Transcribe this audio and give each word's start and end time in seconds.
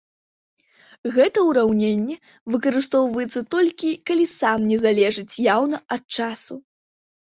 Гэта 1.17 1.43
ўраўненне 1.49 2.17
выкарыстоўваецца 2.55 3.45
толькі, 3.57 3.89
калі 4.11 4.25
сам 4.39 4.69
не 4.75 4.83
залежыць 4.89 5.31
яўна 5.55 5.87
ад 5.97 6.03
часу. 6.23 6.53